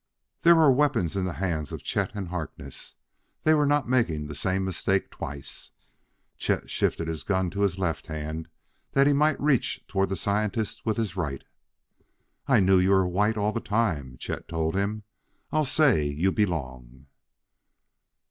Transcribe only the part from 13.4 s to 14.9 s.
the time," Chet told